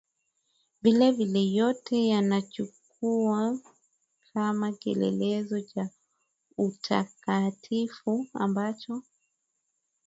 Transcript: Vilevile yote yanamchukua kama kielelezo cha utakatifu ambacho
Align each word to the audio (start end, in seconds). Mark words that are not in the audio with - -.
Vilevile 0.81 1.39
yote 1.45 2.07
yanamchukua 2.07 3.59
kama 4.33 4.71
kielelezo 4.71 5.61
cha 5.61 5.89
utakatifu 6.57 8.27
ambacho 8.33 9.01